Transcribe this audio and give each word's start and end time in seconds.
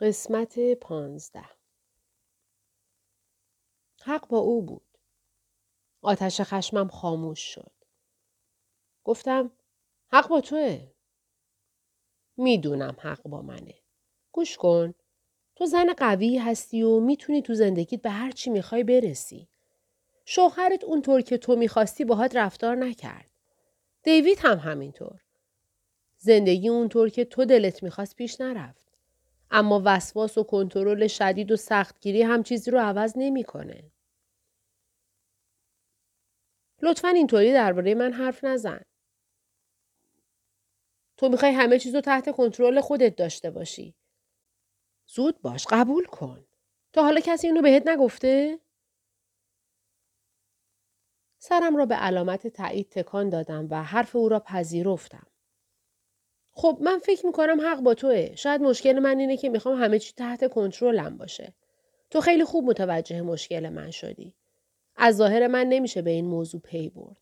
قسمت 0.00 0.74
پانزده 0.74 1.44
حق 4.02 4.28
با 4.28 4.38
او 4.38 4.62
بود. 4.62 4.98
آتش 6.02 6.40
خشمم 6.40 6.88
خاموش 6.88 7.40
شد. 7.40 7.72
گفتم 9.04 9.50
حق 10.12 10.28
با 10.28 10.40
توه. 10.40 10.86
می‌دونم 12.36 12.96
حق 13.00 13.22
با 13.22 13.42
منه. 13.42 13.74
گوش 14.32 14.56
کن. 14.56 14.94
تو 15.56 15.66
زن 15.66 15.92
قوی 15.92 16.38
هستی 16.38 16.82
و 16.82 17.00
می‌تونی 17.00 17.42
تو 17.42 17.54
زندگیت 17.54 18.02
به 18.02 18.10
هر 18.10 18.30
چی 18.30 18.50
می‌خوای 18.50 18.84
برسی. 18.84 19.48
شوهرت 20.24 20.84
اونطور 20.84 21.20
که 21.20 21.38
تو 21.38 21.56
می‌خواستی 21.56 22.04
باهات 22.04 22.36
رفتار 22.36 22.76
نکرد. 22.76 23.30
دیوید 24.02 24.38
هم 24.40 24.58
همینطور. 24.58 25.20
زندگی 26.18 26.68
اونطور 26.68 27.08
که 27.08 27.24
تو 27.24 27.44
دلت 27.44 27.82
می‌خواست 27.82 28.16
پیش 28.16 28.40
نرفت. 28.40 28.85
اما 29.50 29.82
وسواس 29.84 30.38
و 30.38 30.44
کنترل 30.44 31.06
شدید 31.06 31.52
و 31.52 31.56
سختگیری 31.56 32.22
هم 32.22 32.42
چیزی 32.42 32.70
رو 32.70 32.78
عوض 32.78 33.12
نمی‌کنه. 33.16 33.92
لطفا 36.82 37.08
اینطوری 37.08 37.52
درباره 37.52 37.94
من 37.94 38.12
حرف 38.12 38.44
نزن. 38.44 38.80
تو 41.16 41.28
می‌خوای 41.28 41.52
همه 41.52 41.78
چیز 41.78 41.94
رو 41.94 42.00
تحت 42.00 42.32
کنترل 42.32 42.80
خودت 42.80 43.16
داشته 43.16 43.50
باشی. 43.50 43.94
زود 45.06 45.40
باش 45.40 45.66
قبول 45.70 46.04
کن. 46.04 46.46
تا 46.92 47.02
حالا 47.02 47.20
کسی 47.20 47.46
اینو 47.46 47.62
بهت 47.62 47.82
نگفته؟ 47.86 48.60
سرم 51.38 51.76
را 51.76 51.86
به 51.86 51.94
علامت 51.94 52.46
تایید 52.46 52.88
تکان 52.88 53.28
دادم 53.28 53.68
و 53.70 53.82
حرف 53.82 54.16
او 54.16 54.28
را 54.28 54.40
پذیرفتم. 54.40 55.26
خب 56.58 56.78
من 56.80 56.98
فکر 56.98 57.26
می‌کنم 57.26 57.60
حق 57.60 57.80
با 57.80 57.94
توه. 57.94 58.34
شاید 58.34 58.60
مشکل 58.60 58.98
من 58.98 59.18
اینه 59.18 59.36
که 59.36 59.48
می‌خوام 59.48 59.82
همه 59.82 59.98
چی 59.98 60.12
تحت 60.16 60.50
کنترلم 60.50 61.16
باشه. 61.16 61.54
تو 62.10 62.20
خیلی 62.20 62.44
خوب 62.44 62.64
متوجه 62.64 63.20
مشکل 63.20 63.68
من 63.68 63.90
شدی. 63.90 64.34
از 64.96 65.16
ظاهر 65.16 65.46
من 65.46 65.66
نمیشه 65.66 66.02
به 66.02 66.10
این 66.10 66.26
موضوع 66.26 66.60
پی 66.60 66.88
برد. 66.88 67.16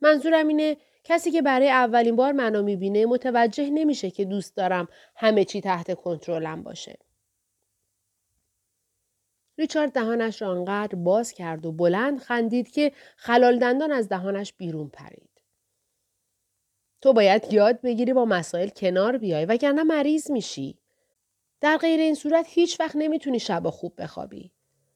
منظورم 0.00 0.48
اینه 0.48 0.76
کسی 1.04 1.30
که 1.30 1.42
برای 1.42 1.70
اولین 1.70 2.16
بار 2.16 2.32
منو 2.32 2.62
می‌بینه 2.62 3.06
متوجه 3.06 3.70
نمیشه 3.70 4.10
که 4.10 4.24
دوست 4.24 4.56
دارم 4.56 4.88
همه 5.16 5.44
چی 5.44 5.60
تحت 5.60 5.94
کنترلم 5.94 6.62
باشه. 6.62 6.98
ریچارد 9.58 9.92
دهانش 9.92 10.42
را 10.42 10.52
انقدر 10.52 10.94
باز 10.94 11.32
کرد 11.32 11.66
و 11.66 11.72
بلند 11.72 12.18
خندید 12.18 12.70
که 12.70 12.92
خلال 13.16 13.58
دندان 13.58 13.92
از 13.92 14.08
دهانش 14.08 14.52
بیرون 14.52 14.88
پرید. 14.88 15.29
تو 17.02 17.12
باید 17.12 17.52
یاد 17.52 17.80
بگیری 17.80 18.12
با 18.12 18.24
مسائل 18.24 18.68
کنار 18.68 19.18
بیای 19.18 19.44
وگرنه 19.44 19.82
مریض 19.82 20.30
میشی. 20.30 20.78
در 21.60 21.76
غیر 21.76 22.00
این 22.00 22.14
صورت 22.14 22.46
هیچ 22.48 22.80
وقت 22.80 22.96
نمی‌تونی 22.96 23.38
شب 23.38 23.70
خوب 23.70 24.02
بخوابی. 24.02 24.52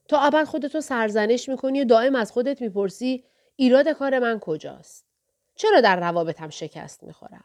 تا 0.08 0.20
ابد 0.20 0.44
خودتو 0.44 0.80
سرزنش 0.80 1.48
می‌کنی 1.48 1.80
و 1.80 1.84
دائم 1.84 2.14
از 2.14 2.32
خودت 2.32 2.62
می‌پرسی 2.62 3.24
ایراد 3.56 3.88
کار 3.88 4.18
من 4.18 4.38
کجاست؟ 4.38 5.06
چرا 5.54 5.80
در 5.80 6.00
روابطم 6.00 6.50
شکست 6.50 7.04
می‌خورم؟ 7.04 7.44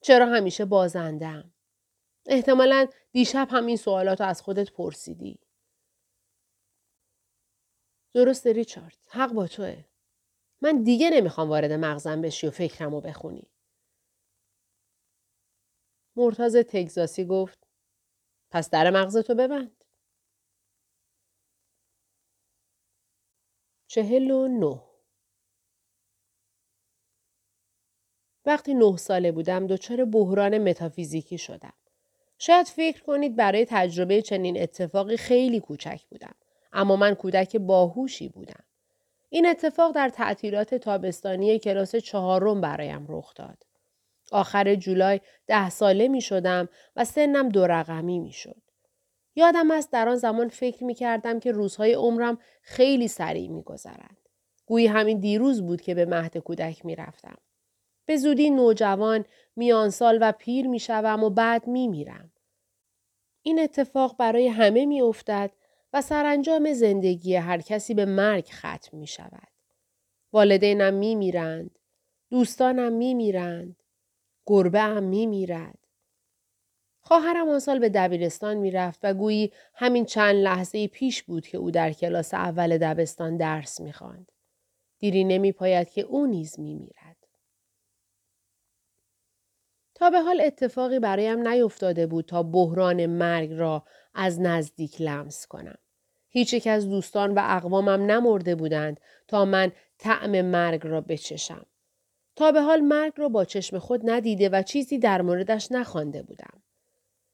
چرا 0.00 0.26
همیشه 0.26 0.64
بازندم؟ 0.64 1.52
احتمالا 2.26 2.86
دیشب 3.12 3.48
هم 3.50 3.66
این 3.66 3.76
سوالات 3.76 4.20
از 4.20 4.42
خودت 4.42 4.70
پرسیدی. 4.70 5.38
درسته 8.14 8.52
ریچارد. 8.52 8.98
حق 9.08 9.32
با 9.32 9.46
توه. 9.46 9.84
من 10.62 10.82
دیگه 10.82 11.10
نمی‌خوام 11.10 11.48
وارد 11.48 11.72
مغزم 11.72 12.22
بشی 12.22 12.46
و 12.46 12.50
فکرمو 12.50 13.00
بخونی. 13.00 13.50
مرتاز 16.16 16.56
تگزاسی 16.56 17.24
گفت 17.24 17.58
پس 18.50 18.70
در 18.70 18.90
مغزتو 18.90 19.34
ببند. 19.34 19.84
چهل 23.86 24.30
و 24.30 24.48
نه 24.48 24.82
وقتی 28.46 28.74
نه 28.74 28.96
ساله 28.96 29.32
بودم 29.32 29.66
دچار 29.66 30.04
بحران 30.04 30.58
متافیزیکی 30.58 31.38
شدم. 31.38 31.72
شاید 32.38 32.66
فکر 32.66 33.02
کنید 33.02 33.36
برای 33.36 33.66
تجربه 33.68 34.22
چنین 34.22 34.62
اتفاقی 34.62 35.16
خیلی 35.16 35.60
کوچک 35.60 36.02
بودم. 36.10 36.34
اما 36.72 36.96
من 36.96 37.14
کودک 37.14 37.56
باهوشی 37.56 38.28
بودم. 38.28 38.64
این 39.28 39.46
اتفاق 39.46 39.94
در 39.94 40.08
تعطیلات 40.08 40.74
تابستانی 40.74 41.58
کلاس 41.58 41.96
چهارم 41.96 42.60
برایم 42.60 43.06
رخ 43.08 43.34
داد. 43.34 43.66
آخر 44.30 44.74
جولای 44.74 45.20
ده 45.46 45.70
ساله 45.70 46.08
می 46.08 46.20
شدم 46.20 46.68
و 46.96 47.04
سنم 47.04 47.48
دو 47.48 47.66
رقمی 47.66 48.18
می 48.18 48.32
شد. 48.32 48.62
یادم 49.34 49.70
است 49.70 49.92
در 49.92 50.08
آن 50.08 50.16
زمان 50.16 50.48
فکر 50.48 50.84
می 50.84 50.94
کردم 50.94 51.40
که 51.40 51.52
روزهای 51.52 51.92
عمرم 51.94 52.38
خیلی 52.62 53.08
سریع 53.08 53.48
می 53.48 53.62
گذرند. 53.62 54.16
گویی 54.66 54.86
همین 54.86 55.20
دیروز 55.20 55.62
بود 55.62 55.80
که 55.80 55.94
به 55.94 56.06
مهد 56.06 56.38
کودک 56.38 56.86
می 56.86 56.96
رفتم. 56.96 57.36
به 58.06 58.16
زودی 58.16 58.50
نوجوان، 58.50 59.24
میان 59.56 59.90
سال 59.90 60.18
و 60.20 60.32
پیر 60.32 60.68
می 60.68 60.78
شوم 60.78 61.24
و 61.24 61.30
بعد 61.30 61.66
می 61.66 61.88
میرم. 61.88 62.32
این 63.42 63.60
اتفاق 63.60 64.16
برای 64.16 64.48
همه 64.48 64.86
می 64.86 65.02
افتد 65.02 65.50
و 65.92 66.02
سرانجام 66.02 66.72
زندگی 66.72 67.34
هر 67.34 67.60
کسی 67.60 67.94
به 67.94 68.04
مرگ 68.04 68.48
ختم 68.52 68.96
می 68.98 69.06
شود. 69.06 69.48
والدینم 70.32 70.94
می 70.94 71.14
میرند. 71.14 71.78
دوستانم 72.30 72.92
می 72.92 73.14
میرند. 73.14 73.79
گربه 74.46 74.80
هم 74.80 75.02
می 75.02 75.26
میرد. 75.26 75.78
خواهرم 77.00 77.48
آن 77.48 77.58
سال 77.58 77.78
به 77.78 77.88
دبیرستان 77.88 78.56
می‌رفت 78.56 79.00
و 79.02 79.14
گویی 79.14 79.52
همین 79.74 80.04
چند 80.04 80.34
لحظه 80.34 80.88
پیش 80.88 81.22
بود 81.22 81.46
که 81.46 81.58
او 81.58 81.70
در 81.70 81.92
کلاس 81.92 82.34
اول 82.34 82.78
دبستان 82.78 83.36
درس 83.36 83.80
می‌خواند. 83.80 84.32
دیری 84.98 85.24
نمی 85.24 85.52
پاید 85.52 85.90
که 85.90 86.00
او 86.00 86.26
نیز 86.26 86.60
می 86.60 86.74
میرد. 86.74 87.16
تا 89.94 90.10
به 90.10 90.20
حال 90.20 90.40
اتفاقی 90.40 90.98
برایم 90.98 91.48
نیفتاده 91.48 92.06
بود 92.06 92.24
تا 92.24 92.42
بحران 92.42 93.06
مرگ 93.06 93.52
را 93.52 93.84
از 94.14 94.40
نزدیک 94.40 95.00
لمس 95.00 95.46
کنم. 95.46 95.78
هیچ 96.28 96.54
یک 96.54 96.66
از 96.66 96.88
دوستان 96.88 97.34
و 97.34 97.40
اقوامم 97.42 98.10
نمرده 98.10 98.54
بودند 98.54 99.00
تا 99.28 99.44
من 99.44 99.72
طعم 99.98 100.42
مرگ 100.42 100.86
را 100.86 101.00
بچشم. 101.00 101.66
تا 102.40 102.52
به 102.52 102.60
حال 102.60 102.80
مرگ 102.80 103.12
را 103.16 103.28
با 103.28 103.44
چشم 103.44 103.78
خود 103.78 104.10
ندیده 104.10 104.48
و 104.48 104.62
چیزی 104.62 104.98
در 104.98 105.22
موردش 105.22 105.72
نخوانده 105.72 106.22
بودم. 106.22 106.62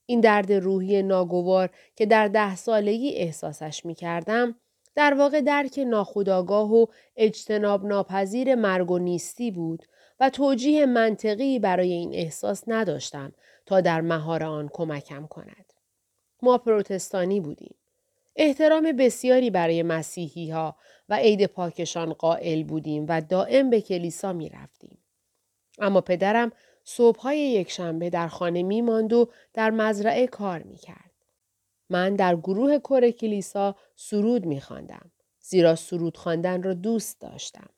این 0.07 0.21
درد 0.21 0.53
روحی 0.53 1.03
ناگوار 1.03 1.71
که 1.97 2.07
در 2.07 2.29
ده 2.29 2.57
سالگی 2.57 3.15
احساسش 3.15 3.85
می 3.85 3.95
کردم، 3.95 4.55
در 4.95 5.15
واقع 5.15 5.41
درک 5.41 5.79
ناخودآگاه 5.87 6.73
و 6.73 6.87
اجتناب 7.17 7.85
ناپذیر 7.85 8.55
مرگ 8.55 8.91
و 8.91 8.99
نیستی 8.99 9.51
بود 9.51 9.85
و 10.21 10.31
توجیه 10.31 10.87
منطقی 10.87 11.59
برای 11.59 11.93
این 11.93 12.15
احساس 12.15 12.65
نداشتم 12.67 13.33
تا 13.67 13.81
در 13.81 14.01
مهار 14.01 14.45
آن 14.45 14.69
کمکم 14.73 15.27
کند. 15.27 15.73
ما 16.43 16.59
پروتستانی 16.59 17.41
بودیم. 17.41 17.75
احترام 18.37 18.93
بسیاری 18.93 19.51
برای 19.51 19.83
مسیحی 19.83 20.51
ها 20.51 20.77
و 21.09 21.15
عید 21.15 21.47
پاکشان 21.47 22.13
قائل 22.13 22.63
بودیم 22.63 23.07
و 23.09 23.21
دائم 23.21 23.71
به 23.71 23.81
کلیسا 23.81 24.33
می 24.33 24.49
رفتیم. 24.49 24.96
اما 25.79 26.01
پدرم 26.01 26.53
صبحهای 26.85 27.39
یک 27.39 27.71
شنبه 27.71 28.11
در 28.11 28.29
خانه 28.29 28.63
می 28.63 28.83
ماند 28.83 29.13
و 29.13 29.31
در 29.55 29.71
مزرعه 29.71 30.27
کار 30.27 30.63
می 30.63 30.77
کرد. 30.77 31.11
من 31.91 32.17
در 32.17 32.37
گروه 32.37 32.79
کور 32.79 33.11
کلیسا 33.11 33.77
سرود 33.97 34.47
می 34.47 34.61
خواندم. 34.61 35.11
زیرا 35.41 35.75
سرود 35.75 36.17
خواندن 36.17 36.63
را 36.63 36.75
دوست 36.75 37.21
داشتم. 37.21 37.69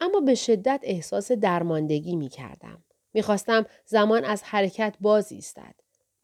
اما 0.00 0.20
به 0.20 0.34
شدت 0.34 0.80
احساس 0.82 1.32
درماندگی 1.32 2.16
می 2.16 2.28
کردم. 2.28 2.84
می 3.12 3.22
خواستم 3.22 3.66
زمان 3.84 4.24
از 4.24 4.42
حرکت 4.42 4.96
باز 5.00 5.32
ایستد. 5.32 5.74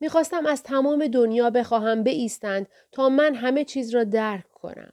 می‌خواستم 0.00 0.46
از 0.46 0.62
تمام 0.62 1.06
دنیا 1.06 1.50
بخواهم 1.50 2.04
بایستند 2.04 2.68
تا 2.92 3.08
من 3.08 3.34
همه 3.34 3.64
چیز 3.64 3.94
را 3.94 4.04
درک 4.04 4.50
کنم. 4.50 4.92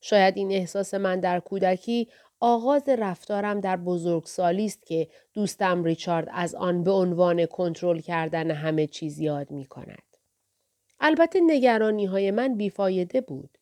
شاید 0.00 0.36
این 0.36 0.52
احساس 0.52 0.94
من 0.94 1.20
در 1.20 1.40
کودکی 1.40 2.08
آغاز 2.40 2.88
رفتارم 2.88 3.60
در 3.60 3.76
بزرگسالی 3.76 4.66
است 4.66 4.86
که 4.86 5.08
دوستم 5.34 5.84
ریچارد 5.84 6.28
از 6.32 6.54
آن 6.54 6.84
به 6.84 6.90
عنوان 6.90 7.46
کنترل 7.46 8.00
کردن 8.00 8.50
همه 8.50 8.86
چیز 8.86 9.18
یاد 9.18 9.50
می 9.50 9.66
کند. 9.66 10.02
البته 11.00 11.40
نگرانی 11.46 12.04
های 12.04 12.30
من 12.30 12.54
بیفایده 12.54 13.20
بود. 13.20 13.58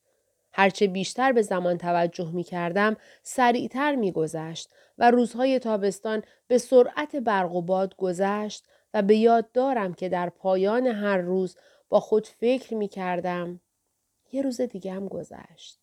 هرچه 0.53 0.87
بیشتر 0.87 1.33
به 1.33 1.43
زمان 1.43 1.79
توجه 1.79 2.33
می 2.33 2.45
کردم 2.45 2.97
سریعتر 3.23 3.95
می 3.95 4.13
گذشت 4.13 4.71
و 4.99 5.11
روزهای 5.11 5.59
تابستان 5.59 6.23
به 6.47 6.59
سرعت 6.59 7.17
برق 7.17 7.55
و 7.55 7.63
باد 7.63 7.97
گذشت 7.97 8.65
و 8.95 9.03
به 9.03 9.17
یاد 9.17 9.53
دارم 9.53 9.95
که 9.95 10.09
در 10.09 10.29
پایان 10.29 10.87
هر 10.87 11.19
روز 11.19 11.57
با 11.89 12.01
خود 12.01 12.27
فکر 12.27 12.75
می 12.75 12.89
کردم 12.89 13.61
یه 14.33 14.43
روز 14.43 14.61
دیگه 14.61 14.93
هم 14.93 15.09
گذشت 15.09 15.79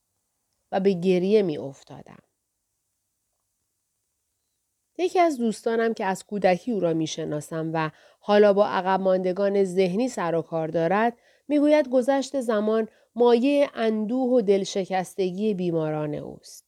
و 0.71 0.79
به 0.79 0.93
گریه 0.93 1.41
می 1.41 1.57
افتادم. 1.57 2.23
یکی 5.01 5.19
از 5.19 5.38
دوستانم 5.38 5.94
که 5.94 6.06
از 6.06 6.25
کودکی 6.25 6.71
او 6.71 6.80
را 6.80 6.94
می‌شناسم 6.94 7.71
و 7.74 7.92
حالا 8.19 8.53
با 8.53 8.68
عقب 8.68 9.00
ماندگان 9.00 9.63
ذهنی 9.63 10.09
سر 10.09 10.36
و 10.36 10.42
کار 10.42 10.68
دارد 10.68 11.18
می‌گوید 11.48 11.89
گذشت 11.89 12.42
زمان 12.42 12.88
مایه 13.15 13.69
اندوه 13.74 14.30
و 14.30 14.42
دلشکستگی 14.42 15.53
بیماران 15.53 16.15
اوست. 16.15 16.68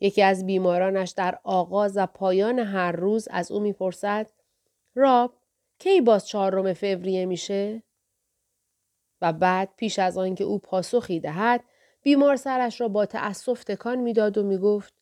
یکی 0.00 0.22
از 0.22 0.46
بیمارانش 0.46 1.10
در 1.10 1.38
آغاز 1.44 1.96
و 1.96 2.06
پایان 2.06 2.58
هر 2.58 2.92
روز 2.92 3.28
از 3.30 3.52
او 3.52 3.60
می‌پرسد 3.60 4.30
راب 4.94 5.34
کی 5.78 6.00
باز 6.00 6.28
چهارم 6.28 6.72
فوریه 6.72 7.26
میشه؟ 7.26 7.82
و 9.20 9.32
بعد 9.32 9.68
پیش 9.76 9.98
از 9.98 10.18
آنکه 10.18 10.44
او 10.44 10.58
پاسخی 10.58 11.20
دهد 11.20 11.64
بیمار 12.02 12.36
سرش 12.36 12.80
را 12.80 12.88
با 12.88 13.06
تأسف 13.06 13.64
تکان 13.64 13.98
می‌داد 13.98 14.38
و 14.38 14.42
می‌گفت 14.42 14.94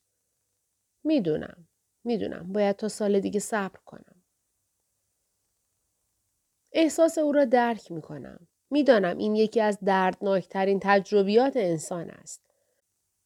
می‌دونم 1.04 1.67
می‌دونم 2.04 2.52
باید 2.52 2.76
تا 2.76 2.88
سال 2.88 3.20
دیگه 3.20 3.40
صبر 3.40 3.80
کنم 3.86 4.22
احساس 6.72 7.18
او 7.18 7.32
را 7.32 7.44
درک 7.44 7.92
می‌کنم 7.92 8.48
می‌دانم 8.70 9.18
این 9.18 9.36
یکی 9.36 9.60
از 9.60 9.78
دردناکترین 9.84 10.80
تجربیات 10.82 11.56
انسان 11.56 12.10
است 12.10 12.40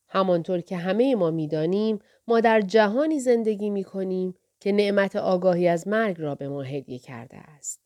همانطور 0.08 0.60
که 0.60 0.76
همه 0.76 1.14
ما 1.14 1.30
می‌دانیم 1.30 1.98
ما 2.26 2.40
در 2.40 2.60
جهانی 2.60 3.20
زندگی 3.20 3.70
می 3.70 3.84
کنیم 3.84 4.34
که 4.60 4.72
نعمت 4.72 5.16
آگاهی 5.16 5.68
از 5.68 5.88
مرگ 5.88 6.20
را 6.20 6.34
به 6.34 6.48
ما 6.48 6.62
هدیه 6.62 6.98
کرده 6.98 7.36
است. 7.36 7.80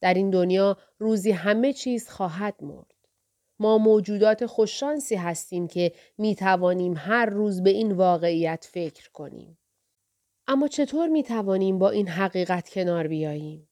در 0.00 0.14
این 0.14 0.30
دنیا 0.30 0.76
روزی 0.98 1.30
همه 1.30 1.72
چیز 1.72 2.08
خواهد 2.08 2.64
مرد. 2.64 2.94
ما 3.58 3.78
موجودات 3.78 4.46
خوششانسی 4.46 5.14
هستیم 5.14 5.68
که 5.68 5.92
می 6.18 6.34
توانیم 6.34 6.94
هر 6.96 7.26
روز 7.26 7.62
به 7.62 7.70
این 7.70 7.92
واقعیت 7.92 8.68
فکر 8.72 9.10
کنیم. 9.10 9.58
اما 10.46 10.68
چطور 10.68 11.08
می 11.08 11.22
توانیم 11.22 11.78
با 11.78 11.90
این 11.90 12.08
حقیقت 12.08 12.68
کنار 12.68 13.06
بیاییم؟ 13.06 13.68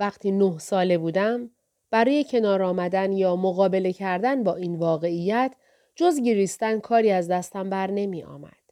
وقتی 0.00 0.32
نه 0.32 0.58
ساله 0.58 0.98
بودم 0.98 1.50
برای 1.90 2.24
کنار 2.24 2.62
آمدن 2.62 3.12
یا 3.12 3.36
مقابله 3.36 3.92
کردن 3.92 4.42
با 4.44 4.54
این 4.54 4.76
واقعیت 4.76 5.54
جز 5.96 6.20
گریستن 6.20 6.80
کاری 6.80 7.10
از 7.10 7.28
دستم 7.28 7.70
بر 7.70 7.90
نمی 7.90 8.22
آمد. 8.22 8.64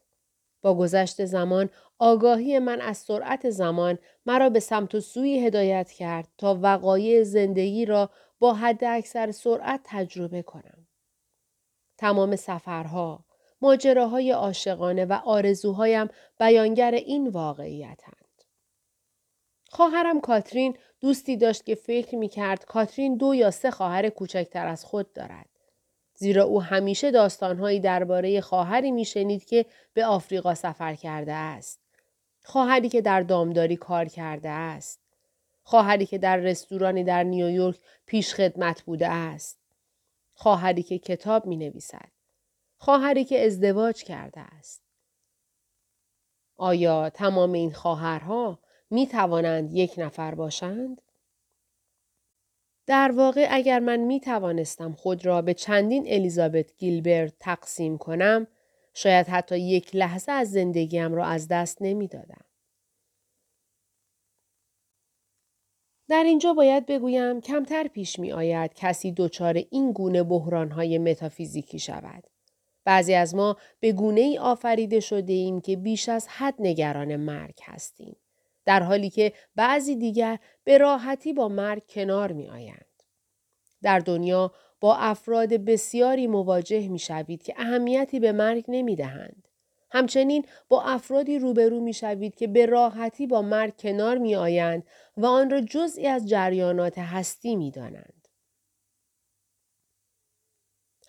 با 0.63 0.75
گذشت 0.75 1.25
زمان 1.25 1.71
آگاهی 1.99 2.59
من 2.59 2.81
از 2.81 2.99
سرعت 2.99 3.51
زمان 3.51 3.99
مرا 4.27 4.51
به 4.51 4.61
سمت 4.61 4.95
و 4.95 5.01
سوی 5.01 5.47
هدایت 5.47 5.91
کرد 5.91 6.29
تا 6.39 6.59
وقایع 6.63 7.23
زندگی 7.23 7.87
را 7.87 8.11
با 8.39 8.55
حد 8.55 8.85
اکثر 8.85 9.31
سرعت 9.31 9.81
تجربه 9.85 10.43
کنم. 10.43 10.87
تمام 11.99 12.37
سفرها، 12.37 13.25
ماجراهای 13.63 14.31
عاشقانه 14.31 15.05
و 15.05 15.13
آرزوهایم 15.13 16.09
بیانگر 16.39 16.91
این 16.95 17.29
واقعیتند. 17.29 18.17
خواهرم 19.69 20.21
کاترین 20.21 20.77
دوستی 21.01 21.37
داشت 21.37 21.65
که 21.65 21.75
فکر 21.75 22.17
می 22.17 22.29
کرد 22.29 22.65
کاترین 22.65 23.17
دو 23.17 23.35
یا 23.35 23.51
سه 23.51 23.71
خواهر 23.71 24.09
کوچکتر 24.09 24.67
از 24.67 24.85
خود 24.85 25.13
دارد. 25.13 25.49
زیرا 26.15 26.45
او 26.45 26.63
همیشه 26.63 27.11
داستانهایی 27.11 27.81
درباره 27.81 28.41
خواهری 28.41 28.91
میشنید 28.91 29.45
که 29.45 29.67
به 29.95 30.07
آفریقا 30.07 30.55
سفر 30.55 30.95
کرده 30.95 31.33
است. 31.33 31.81
خواهری 32.45 32.89
که 32.89 33.01
در 33.01 33.21
دامداری 33.21 33.77
کار 33.77 34.05
کرده 34.05 34.49
است. 34.49 35.01
خواهری 35.63 36.07
که 36.07 36.19
در 36.19 36.37
رستورانی 36.37 37.05
در 37.05 37.23
نیویورک 37.23 37.77
پیش 38.07 38.35
خدمت 38.35 38.83
بوده 38.83 39.09
است. 39.09 39.59
خواهری 40.35 40.83
که 40.83 40.99
کتاب 40.99 41.47
می 41.47 41.57
نویسد. 41.57 42.22
خواهری 42.83 43.25
که 43.25 43.47
ازدواج 43.47 44.05
کرده 44.05 44.41
است. 44.41 44.83
آیا 46.57 47.11
تمام 47.11 47.53
این 47.53 47.73
خواهرها 47.73 48.59
می 48.91 49.07
توانند 49.07 49.73
یک 49.73 49.95
نفر 49.99 50.35
باشند؟ 50.35 51.03
در 52.87 53.13
واقع 53.17 53.49
اگر 53.51 53.79
من 53.79 53.97
می 53.97 54.21
توانستم 54.21 54.93
خود 54.93 55.27
را 55.27 55.43
به 55.43 55.55
چندین 55.55 56.05
الیزابت 56.07 56.77
گیلبرت 56.77 57.33
تقسیم 57.41 57.99
کنم 57.99 58.47
شاید 58.95 59.27
حتی 59.27 59.59
یک 59.59 59.97
لحظه 59.97 60.33
از 60.33 60.51
زندگیم 60.51 61.15
را 61.15 61.25
از 61.25 61.49
دست 61.49 61.79
نمی 61.81 62.09
دادم. 62.09 62.45
در 66.09 66.25
اینجا 66.25 66.55
باید 66.55 66.87
بگویم 66.87 67.41
کمتر 67.41 67.89
پیش 67.89 68.19
می 68.19 68.33
آید 68.33 68.75
کسی 68.75 69.13
دچار 69.13 69.55
این 69.71 69.93
گونه 69.93 70.23
های 70.75 70.99
متافیزیکی 70.99 71.79
شود. 71.79 72.32
بعضی 72.85 73.15
از 73.15 73.35
ما 73.35 73.57
به 73.81 73.93
گونه 73.93 74.21
ای 74.21 74.39
آفریده 74.39 75.01
شده 75.01 75.33
ایم 75.33 75.61
که 75.61 75.77
بیش 75.77 76.09
از 76.09 76.29
حد 76.29 76.55
نگران 76.59 77.17
مرگ 77.17 77.59
هستیم. 77.65 78.17
در 78.65 78.83
حالی 78.83 79.11
که 79.11 79.33
بعضی 79.57 79.97
دیگر 79.97 80.39
به 80.65 80.79
راحتی 80.79 81.33
با 81.33 81.49
مرگ 81.49 81.83
کنار 81.89 82.33
می 82.33 82.49
آیند. 82.49 82.87
در 83.83 83.99
دنیا 83.99 84.53
با 84.81 84.97
افراد 84.97 85.49
بسیاری 85.49 86.27
مواجه 86.27 86.89
می 86.89 86.99
شوید 86.99 87.43
که 87.43 87.55
اهمیتی 87.57 88.21
به 88.21 88.33
مرگ 88.33 88.65
نمی 88.69 88.97
دهند. 88.97 89.49
همچنین 89.91 90.47
با 90.69 90.83
افرادی 90.83 91.39
روبرو 91.39 91.81
می 91.81 91.93
شوید 91.93 92.35
که 92.35 92.47
به 92.47 92.67
راحتی 92.67 93.27
با 93.27 93.43
مرگ 93.43 93.77
کنار 93.79 94.19
می 94.19 94.37
آیند 94.37 94.83
و 95.17 95.27
آن 95.27 95.51
را 95.51 95.61
جزئی 95.61 96.07
از 96.07 96.29
جریانات 96.29 96.99
هستی 96.99 97.57
می 97.57 97.71
دانند. 97.71 98.22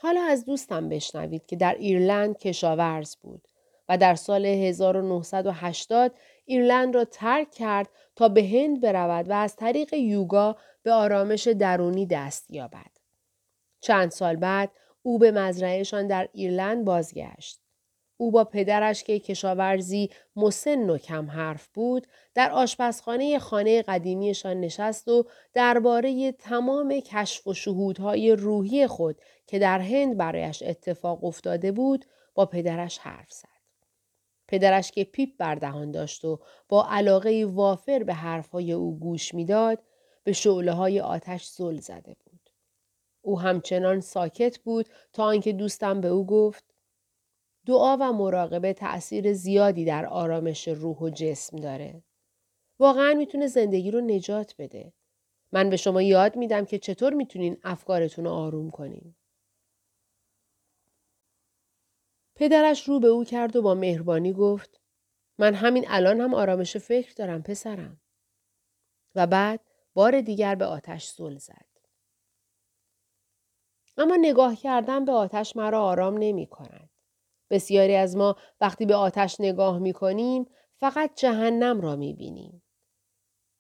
حالا 0.04 0.22
از 0.22 0.46
دوستم 0.46 0.90
بشنوید 0.90 1.46
که 1.46 1.56
در 1.56 1.76
ایرلند 1.80 2.38
کشاورز 2.38 3.16
بود 3.16 3.48
و 3.90 3.98
در 3.98 4.16
سال 4.16 4.46
1980 4.46 6.16
ایرلند 6.46 6.96
را 6.96 7.06
ترک 7.06 7.52
کرد 7.52 7.90
تا 8.16 8.30
به 8.30 8.44
هند 8.44 8.82
برود 8.82 9.30
و 9.30 9.34
از 9.34 9.56
طریق 9.56 9.94
یوگا 9.94 10.58
به 10.84 10.92
آرامش 10.92 11.48
درونی 11.48 12.06
دست 12.06 12.52
یابد. 12.52 12.92
چند 13.80 14.12
سال 14.12 14.36
بعد 14.36 14.72
او 15.04 15.20
به 15.20 15.32
مزرعهشان 15.32 16.08
در 16.08 16.30
ایرلند 16.34 16.86
بازگشت. 16.86 17.63
او 18.18 18.32
با 18.32 18.44
پدرش 18.44 19.04
که 19.04 19.20
کشاورزی 19.20 20.10
مسن 20.36 20.90
و 20.90 20.98
کم 20.98 21.32
حرف 21.32 21.68
بود 21.68 22.08
در 22.34 22.52
آشپزخانه 22.52 23.40
خانه 23.40 23.82
قدیمیشان 23.82 24.60
نشست 24.60 25.08
و 25.08 25.26
درباره 25.54 26.32
تمام 26.32 27.00
کشف 27.00 27.48
و 27.48 27.54
شهودهای 27.54 28.32
روحی 28.32 28.88
خود 28.88 29.22
که 29.48 29.60
در 29.60 29.80
هند 29.80 30.18
برایش 30.18 30.64
اتفاق 30.64 31.24
افتاده 31.24 31.72
بود 31.72 32.06
با 32.34 32.46
پدرش 32.46 32.98
حرف 32.98 33.32
زد. 33.32 33.48
پدرش 34.48 34.92
که 34.92 35.04
پیپ 35.04 35.30
بردهان 35.38 35.92
داشت 35.92 36.26
و 36.26 36.40
با 36.70 36.88
علاقه 36.90 37.46
وافر 37.50 38.04
به 38.04 38.14
حرفهای 38.14 38.72
او 38.72 39.00
گوش 39.00 39.34
می‌داد 39.34 39.84
به 40.24 40.34
شعله 40.34 40.72
های 40.72 41.00
آتش 41.00 41.46
زل 41.46 41.78
زده 41.78 42.16
بود. 42.26 42.50
او 43.22 43.40
همچنان 43.40 44.02
ساکت 44.02 44.60
بود 44.60 44.90
تا 45.14 45.24
آنکه 45.24 45.54
دوستم 45.54 46.02
به 46.02 46.08
او 46.08 46.26
گفت 46.26 46.73
دعا 47.66 47.98
و 48.00 48.14
مراقبه 48.14 48.74
تأثیر 48.74 49.34
زیادی 49.34 49.86
در 49.86 50.06
آرامش 50.06 50.68
روح 50.68 50.98
و 50.98 51.10
جسم 51.10 51.58
داره. 51.58 52.04
واقعا 52.80 53.14
می‌تونه 53.14 53.48
زندگی 53.48 53.92
رو 53.92 54.02
نجات 54.02 54.56
بده. 54.58 54.94
من 55.52 55.70
به 55.70 55.78
شما 55.78 56.02
یاد 56.02 56.36
میدم 56.36 56.66
که 56.66 56.80
چطور 56.80 57.14
می‌تونین 57.14 57.58
افکارتون 57.64 58.26
رو 58.26 58.32
آروم 58.32 58.72
کنین. 58.72 59.16
پدرش 62.36 62.88
رو 62.88 63.00
به 63.00 63.08
او 63.08 63.24
کرد 63.24 63.56
و 63.56 63.62
با 63.62 63.76
مهربانی 63.76 64.34
گفت 64.34 64.82
من 65.38 65.54
همین 65.54 65.86
الان 65.88 66.22
هم 66.22 66.34
آرامش 66.34 66.78
فکر 66.78 67.14
دارم 67.14 67.44
پسرم. 67.44 68.02
و 69.16 69.28
بعد 69.28 69.60
بار 69.94 70.22
دیگر 70.22 70.56
به 70.56 70.66
آتش 70.66 71.10
زل 71.10 71.38
زد. 71.38 71.66
اما 73.98 74.16
نگاه 74.22 74.56
کردن 74.56 75.06
به 75.06 75.12
آتش 75.12 75.56
مرا 75.56 75.84
آرام 75.84 76.18
نمی 76.20 76.48
کند. 76.48 76.93
بسیاری 77.54 77.96
از 77.96 78.16
ما 78.16 78.36
وقتی 78.62 78.86
به 78.86 78.96
آتش 78.96 79.42
نگاه 79.42 79.80
می 79.80 79.94
کنیم 79.94 80.46
فقط 80.80 81.12
جهنم 81.16 81.82
را 81.82 81.96
می 81.96 82.14
بینیم. 82.14 82.64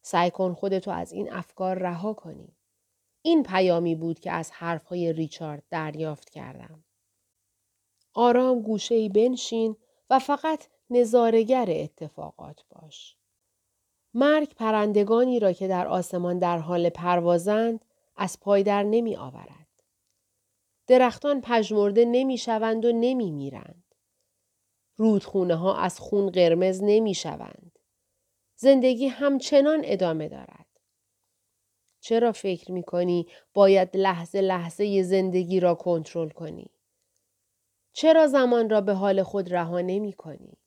سعی 0.01 0.31
کن 0.31 0.53
خودتو 0.53 0.91
از 0.91 1.12
این 1.12 1.33
افکار 1.33 1.79
رها 1.79 2.13
کنی. 2.13 2.57
این 3.21 3.43
پیامی 3.43 3.95
بود 3.95 4.19
که 4.19 4.31
از 4.31 4.51
حرفهای 4.51 5.13
ریچارد 5.13 5.63
دریافت 5.69 6.29
کردم. 6.29 6.83
آرام 8.13 8.62
گوشه 8.62 9.09
بنشین 9.09 9.75
و 10.09 10.19
فقط 10.19 10.67
نظارگر 10.89 11.65
اتفاقات 11.69 12.65
باش. 12.69 13.17
مرگ 14.13 14.55
پرندگانی 14.55 15.39
را 15.39 15.51
که 15.51 15.67
در 15.67 15.88
آسمان 15.88 16.39
در 16.39 16.57
حال 16.57 16.89
پروازند 16.89 17.85
از 18.15 18.39
پای 18.39 18.63
در 18.63 18.83
نمی 18.83 19.15
آورد. 19.15 19.67
درختان 20.88 21.41
پژمرده 21.41 22.05
نمی 22.05 22.38
شوند 22.38 22.85
و 22.85 22.91
نمی 22.91 23.31
میرند. 23.31 23.82
رودخونه 24.95 25.55
ها 25.55 25.77
از 25.77 26.00
خون 26.00 26.29
قرمز 26.29 26.79
نمی 26.83 27.13
شوند. 27.13 27.79
زندگی 28.55 29.07
همچنان 29.07 29.81
ادامه 29.83 30.29
دارد. 30.29 30.65
چرا 32.00 32.31
فکر 32.31 32.71
می 32.71 32.83
کنی 32.83 33.27
باید 33.53 33.97
لحظه 33.97 34.41
لحظه 34.41 35.03
زندگی 35.03 35.59
را 35.59 35.75
کنترل 35.75 36.29
کنی؟ 36.29 36.69
چرا 37.93 38.27
زمان 38.27 38.69
را 38.69 38.81
به 38.81 38.93
حال 38.93 39.23
خود 39.23 39.53
رها 39.53 39.81
نمی 39.81 40.13
کنی؟ 40.13 40.57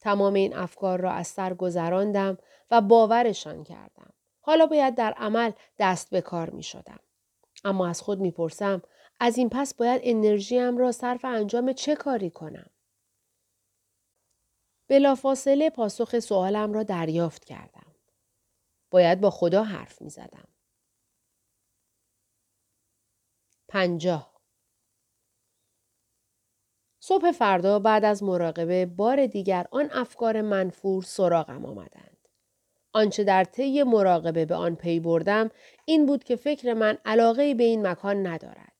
تمام 0.00 0.34
این 0.34 0.56
افکار 0.56 1.00
را 1.00 1.10
از 1.10 1.26
سر 1.26 1.54
گذراندم 1.54 2.38
و 2.70 2.80
باورشان 2.80 3.64
کردم. 3.64 4.12
حالا 4.40 4.66
باید 4.66 4.94
در 4.94 5.12
عمل 5.12 5.52
دست 5.78 6.10
به 6.10 6.20
کار 6.20 6.50
می 6.50 6.62
شدم. 6.62 7.00
اما 7.64 7.88
از 7.88 8.00
خود 8.00 8.20
می 8.20 8.30
پرسم 8.30 8.82
از 9.20 9.38
این 9.38 9.48
پس 9.48 9.74
باید 9.74 10.00
انرژیم 10.04 10.78
را 10.78 10.92
صرف 10.92 11.24
انجام 11.24 11.72
چه 11.72 11.96
کاری 11.96 12.30
کنم؟ 12.30 12.70
بلافاصله 14.88 15.70
پاسخ 15.70 16.18
سوالم 16.18 16.72
را 16.72 16.82
دریافت 16.82 17.44
کردم. 17.44 17.94
باید 18.90 19.20
با 19.20 19.30
خدا 19.30 19.62
حرف 19.62 20.02
می 20.02 20.10
زدم. 20.10 20.48
پنجاه 23.68 24.34
صبح 27.00 27.32
فردا 27.32 27.78
بعد 27.78 28.04
از 28.04 28.22
مراقبه 28.22 28.86
بار 28.86 29.26
دیگر 29.26 29.66
آن 29.70 29.90
افکار 29.92 30.40
منفور 30.40 31.02
سراغم 31.02 31.64
آمدند. 31.64 32.28
آنچه 32.92 33.24
در 33.24 33.44
طی 33.44 33.82
مراقبه 33.82 34.44
به 34.44 34.54
آن 34.54 34.74
پی 34.74 35.00
بردم 35.00 35.50
این 35.84 36.06
بود 36.06 36.24
که 36.24 36.36
فکر 36.36 36.74
من 36.74 36.98
علاقه 37.04 37.54
به 37.54 37.64
این 37.64 37.86
مکان 37.86 38.26
ندارد. 38.26 38.73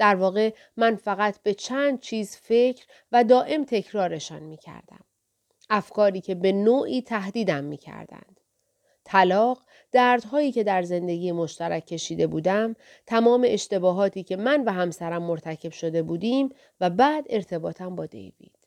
در 0.00 0.14
واقع 0.14 0.52
من 0.76 0.96
فقط 0.96 1.42
به 1.42 1.54
چند 1.54 2.00
چیز 2.00 2.36
فکر 2.36 2.86
و 3.12 3.24
دائم 3.24 3.64
تکرارشان 3.64 4.42
می 4.42 4.56
کردم. 4.56 5.04
افکاری 5.70 6.20
که 6.20 6.34
به 6.34 6.52
نوعی 6.52 7.02
تهدیدم 7.02 7.64
می 7.64 7.76
کردند. 7.76 8.40
طلاق، 9.04 9.62
دردهایی 9.92 10.52
که 10.52 10.64
در 10.64 10.82
زندگی 10.82 11.32
مشترک 11.32 11.86
کشیده 11.86 12.26
بودم، 12.26 12.76
تمام 13.06 13.44
اشتباهاتی 13.48 14.22
که 14.22 14.36
من 14.36 14.64
و 14.64 14.72
همسرم 14.72 15.22
مرتکب 15.22 15.72
شده 15.72 16.02
بودیم 16.02 16.48
و 16.80 16.90
بعد 16.90 17.26
ارتباطم 17.30 17.96
با 17.96 18.06
دیوید. 18.06 18.58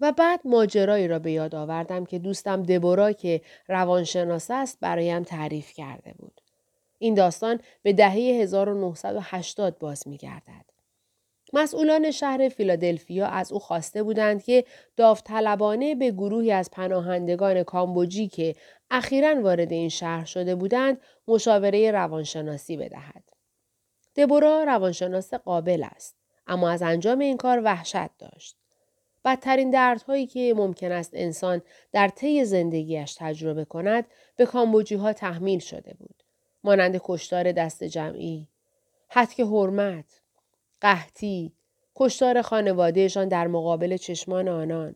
و 0.00 0.12
بعد 0.12 0.40
ماجرایی 0.44 1.08
را 1.08 1.18
به 1.18 1.32
یاد 1.32 1.54
آوردم 1.54 2.04
که 2.04 2.18
دوستم 2.18 2.62
دبورا 2.62 3.12
که 3.12 3.40
روانشناس 3.68 4.50
است 4.50 4.80
برایم 4.80 5.22
تعریف 5.22 5.72
کرده 5.72 6.14
بود. 6.18 6.40
این 7.02 7.14
داستان 7.14 7.60
به 7.82 7.92
دهه 7.92 8.12
1980 8.12 9.78
باز 9.78 10.08
می 10.08 10.16
گردد. 10.16 10.64
مسئولان 11.52 12.10
شهر 12.10 12.48
فیلادلفیا 12.48 13.26
از 13.26 13.52
او 13.52 13.58
خواسته 13.58 14.02
بودند 14.02 14.44
که 14.44 14.64
داوطلبانه 14.96 15.94
به 15.94 16.10
گروهی 16.10 16.52
از 16.52 16.70
پناهندگان 16.70 17.62
کامبوجی 17.62 18.28
که 18.28 18.54
اخیرا 18.90 19.42
وارد 19.42 19.72
این 19.72 19.88
شهر 19.88 20.24
شده 20.24 20.54
بودند 20.54 21.00
مشاوره 21.28 21.90
روانشناسی 21.90 22.76
بدهد. 22.76 23.24
دبورا 24.16 24.64
روانشناس 24.64 25.34
قابل 25.34 25.84
است 25.96 26.16
اما 26.46 26.70
از 26.70 26.82
انجام 26.82 27.18
این 27.18 27.36
کار 27.36 27.60
وحشت 27.64 28.18
داشت. 28.18 28.56
بدترین 29.24 29.70
دردهایی 29.70 30.26
که 30.26 30.54
ممکن 30.56 30.92
است 30.92 31.10
انسان 31.14 31.62
در 31.92 32.08
طی 32.08 32.44
زندگیش 32.44 33.14
تجربه 33.18 33.64
کند 33.64 34.06
به 34.36 34.46
کامبوجی 34.46 34.94
ها 34.94 35.12
تحمیل 35.12 35.58
شده 35.58 35.94
بود. 35.98 36.19
مانند 36.64 37.00
کشتار 37.04 37.52
دست 37.52 37.84
جمعی، 37.84 38.48
حتک 39.08 39.40
حرمت، 39.40 40.20
قحطی، 40.80 41.52
کشتار 41.96 42.42
خانوادهشان 42.42 43.28
در 43.28 43.46
مقابل 43.46 43.96
چشمان 43.96 44.48
آنان 44.48 44.94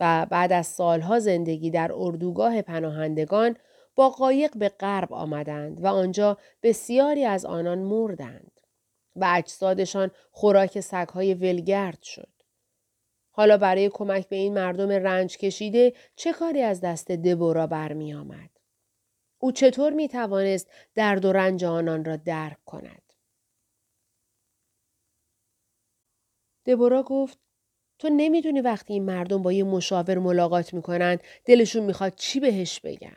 و 0.00 0.26
بعد 0.30 0.52
از 0.52 0.66
سالها 0.66 1.18
زندگی 1.18 1.70
در 1.70 1.92
اردوگاه 1.94 2.62
پناهندگان 2.62 3.56
با 3.94 4.10
قایق 4.10 4.58
به 4.58 4.68
غرب 4.68 5.12
آمدند 5.12 5.84
و 5.84 5.86
آنجا 5.86 6.38
بسیاری 6.62 7.24
از 7.24 7.44
آنان 7.44 7.78
مردند 7.78 8.60
و 9.16 9.32
اجسادشان 9.36 10.10
خوراک 10.30 10.80
سگهای 10.80 11.34
ولگرد 11.34 12.02
شد. 12.02 12.28
حالا 13.30 13.56
برای 13.56 13.88
کمک 13.88 14.28
به 14.28 14.36
این 14.36 14.54
مردم 14.54 14.90
رنج 14.90 15.38
کشیده 15.38 15.92
چه 16.16 16.32
کاری 16.32 16.62
از 16.62 16.80
دست 16.80 17.10
دبورا 17.10 17.66
برمی 17.66 18.14
آمد؟ 18.14 18.53
او 19.44 19.52
چطور 19.52 19.92
می 19.92 20.08
توانست 20.08 20.70
درد 20.94 21.24
و 21.24 21.32
رنج 21.32 21.64
آنان 21.64 22.04
را 22.04 22.16
درک 22.16 22.64
کند؟ 22.64 23.12
دبورا 26.66 27.02
گفت 27.02 27.38
تو 27.98 28.08
نمی‌دونی 28.08 28.60
وقتی 28.60 28.92
این 28.92 29.04
مردم 29.04 29.42
با 29.42 29.52
یه 29.52 29.64
مشاور 29.64 30.18
ملاقات 30.18 30.74
می‌کنن 30.74 31.18
دلشون 31.44 31.82
می‌خواد 31.82 32.14
چی 32.14 32.40
بهش 32.40 32.80
بگن. 32.80 33.16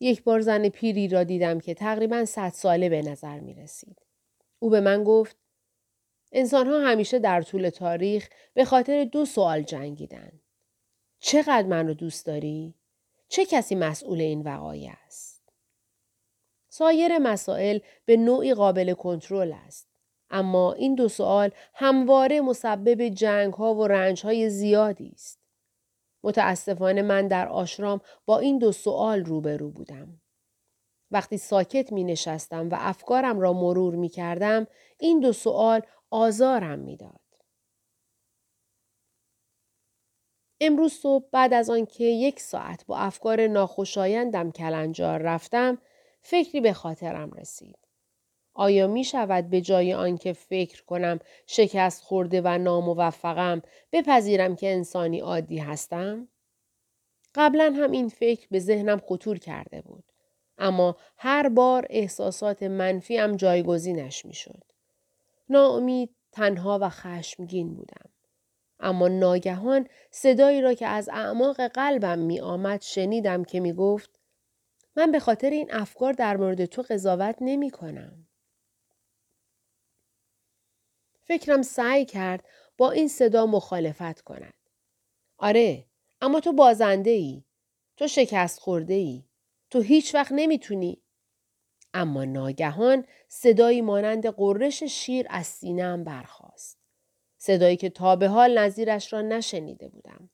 یک 0.00 0.22
بار 0.22 0.40
زن 0.40 0.68
پیری 0.68 1.08
را 1.08 1.24
دیدم 1.24 1.60
که 1.60 1.74
تقریبا 1.74 2.24
صد 2.24 2.48
ساله 2.48 2.88
به 2.88 3.02
نظر 3.02 3.40
می 3.40 3.54
رسید. 3.54 4.06
او 4.58 4.70
به 4.70 4.80
من 4.80 5.04
گفت 5.04 5.36
انسان 6.32 6.66
ها 6.66 6.80
همیشه 6.80 7.18
در 7.18 7.42
طول 7.42 7.68
تاریخ 7.68 8.28
به 8.54 8.64
خاطر 8.64 9.04
دو 9.04 9.24
سوال 9.24 9.62
جنگیدن. 9.62 10.40
چقدر 11.18 11.66
من 11.66 11.86
رو 11.86 11.94
دوست 11.94 12.26
داری؟ 12.26 12.74
چه 13.28 13.46
کسی 13.46 13.74
مسئول 13.74 14.20
این 14.20 14.42
وقایع 14.42 14.92
است؟ 15.06 15.34
سایر 16.68 17.18
مسائل 17.18 17.78
به 18.04 18.16
نوعی 18.16 18.54
قابل 18.54 18.94
کنترل 18.94 19.52
است. 19.52 19.88
اما 20.30 20.72
این 20.72 20.94
دو 20.94 21.08
سوال 21.08 21.50
همواره 21.74 22.40
مسبب 22.40 23.08
جنگ 23.08 23.54
ها 23.54 23.74
و 23.74 23.86
رنج 23.86 24.22
های 24.22 24.50
زیادی 24.50 25.12
است. 25.14 25.40
متاسفانه 26.24 27.02
من 27.02 27.28
در 27.28 27.48
آشرام 27.48 28.00
با 28.26 28.38
این 28.38 28.58
دو 28.58 28.72
سوال 28.72 29.24
روبرو 29.24 29.70
بودم. 29.70 30.20
وقتی 31.10 31.38
ساکت 31.38 31.92
می 31.92 32.04
نشستم 32.04 32.68
و 32.68 32.76
افکارم 32.78 33.40
را 33.40 33.52
مرور 33.52 33.94
می 33.94 34.08
کردم 34.08 34.66
این 34.98 35.20
دو 35.20 35.32
سوال 35.32 35.82
آزارم 36.10 36.78
می 36.78 36.96
داد. 36.96 37.23
امروز 40.60 40.92
صبح 40.92 41.24
بعد 41.32 41.54
از 41.54 41.70
آنکه 41.70 42.04
یک 42.04 42.40
ساعت 42.40 42.86
با 42.86 42.98
افکار 42.98 43.46
ناخوشایندم 43.46 44.50
کلنجار 44.50 45.22
رفتم 45.22 45.78
فکری 46.20 46.60
به 46.60 46.72
خاطرم 46.72 47.30
رسید. 47.30 47.78
آیا 48.54 48.86
می 48.86 49.04
شود 49.04 49.50
به 49.50 49.60
جای 49.60 49.94
آنکه 49.94 50.32
فکر 50.32 50.84
کنم 50.84 51.18
شکست 51.46 52.02
خورده 52.02 52.40
و 52.44 52.58
ناموفقم 52.58 53.62
بپذیرم 53.92 54.56
که 54.56 54.72
انسانی 54.72 55.20
عادی 55.20 55.58
هستم؟ 55.58 56.28
قبلا 57.34 57.74
هم 57.76 57.90
این 57.90 58.08
فکر 58.08 58.48
به 58.50 58.58
ذهنم 58.58 58.98
خطور 58.98 59.38
کرده 59.38 59.80
بود. 59.80 60.04
اما 60.58 60.96
هر 61.16 61.48
بار 61.48 61.86
احساسات 61.90 62.62
منفیم 62.62 63.36
جایگزینش 63.36 64.24
می 64.24 64.34
شد. 64.34 64.62
ناامید، 65.48 66.16
تنها 66.32 66.78
و 66.82 66.88
خشمگین 66.88 67.74
بودم. 67.74 68.13
اما 68.84 69.08
ناگهان 69.08 69.88
صدایی 70.10 70.62
را 70.62 70.74
که 70.74 70.86
از 70.86 71.08
اعماق 71.08 71.68
قلبم 71.68 72.18
می 72.18 72.40
آمد 72.40 72.82
شنیدم 72.82 73.44
که 73.44 73.60
می 73.60 73.72
گفت 73.72 74.20
من 74.96 75.12
به 75.12 75.20
خاطر 75.20 75.50
این 75.50 75.74
افکار 75.74 76.12
در 76.12 76.36
مورد 76.36 76.64
تو 76.64 76.82
قضاوت 76.82 77.36
نمی 77.40 77.70
کنم. 77.70 78.26
فکرم 81.22 81.62
سعی 81.62 82.04
کرد 82.04 82.44
با 82.78 82.90
این 82.90 83.08
صدا 83.08 83.46
مخالفت 83.46 84.20
کند. 84.20 84.54
آره، 85.38 85.86
اما 86.20 86.40
تو 86.40 86.52
بازنده 86.52 87.10
ای. 87.10 87.44
تو 87.96 88.06
شکست 88.06 88.60
خورده 88.60 88.94
ای. 88.94 89.24
تو 89.70 89.80
هیچ 89.80 90.14
وقت 90.14 90.32
نمی‌تونی. 90.32 91.02
اما 91.94 92.24
ناگهان 92.24 93.06
صدایی 93.28 93.82
مانند 93.82 94.26
قررش 94.26 94.82
شیر 94.82 95.26
از 95.30 95.46
سینهام 95.46 96.04
برخاست. 96.04 96.83
صدایی 97.46 97.76
که 97.76 97.90
تا 97.90 98.16
به 98.16 98.28
حال 98.28 98.58
نظیرش 98.58 99.12
را 99.12 99.20
نشنیده 99.20 99.88
بودم. 99.88 100.30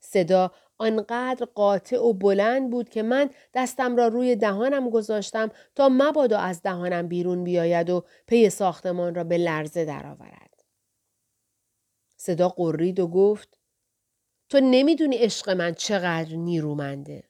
صدا 0.00 0.52
آنقدر 0.78 1.46
قاطع 1.54 1.98
و 1.98 2.12
بلند 2.12 2.70
بود 2.70 2.88
که 2.88 3.02
من 3.02 3.30
دستم 3.54 3.96
را 3.96 4.08
روی 4.08 4.36
دهانم 4.36 4.90
گذاشتم 4.90 5.50
تا 5.74 5.88
مبادا 5.92 6.38
از 6.38 6.62
دهانم 6.62 7.08
بیرون 7.08 7.44
بیاید 7.44 7.90
و 7.90 8.04
پی 8.26 8.50
ساختمان 8.50 9.14
را 9.14 9.24
به 9.24 9.38
لرزه 9.38 9.84
درآورد. 9.84 10.62
صدا 12.16 12.48
قرید 12.48 13.00
و 13.00 13.08
گفت 13.08 13.60
تو 14.48 14.60
نمی‌دونی 14.60 15.16
عشق 15.16 15.50
من 15.50 15.74
چقدر 15.74 16.34
نیرومنده. 16.36 17.24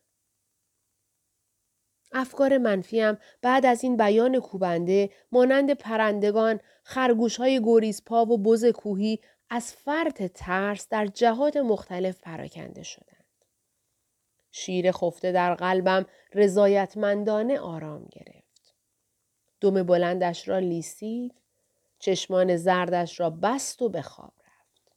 افکار 2.12 2.58
منفیم 2.58 3.18
بعد 3.42 3.66
از 3.66 3.84
این 3.84 3.96
بیان 3.96 4.40
کوبنده 4.40 5.10
مانند 5.32 5.70
پرندگان 5.70 6.60
خرگوش 6.82 7.36
های 7.36 7.60
گوریز 7.60 8.04
پا 8.04 8.26
و 8.26 8.38
بز 8.38 8.64
کوهی 8.64 9.20
از 9.50 9.72
فرط 9.72 10.22
ترس 10.22 10.88
در 10.88 11.06
جهات 11.06 11.56
مختلف 11.56 12.20
پراکنده 12.20 12.82
شدند. 12.82 13.16
شیر 14.52 14.92
خفته 14.92 15.32
در 15.32 15.54
قلبم 15.54 16.06
رضایتمندانه 16.34 17.58
آرام 17.58 18.08
گرفت. 18.12 18.74
دم 19.60 19.82
بلندش 19.82 20.48
را 20.48 20.58
لیسید، 20.58 21.34
چشمان 21.98 22.56
زردش 22.56 23.20
را 23.20 23.30
بست 23.30 23.82
و 23.82 23.88
به 23.88 24.02
خواب 24.02 24.32
رفت. 24.38 24.92